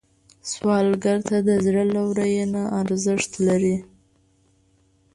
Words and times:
سوالګر 0.51 1.17
ته 1.27 1.37
د 1.47 1.49
زړه 1.65 1.83
لورینه 1.93 2.63
ارزښت 2.81 3.31
لري 3.47 3.77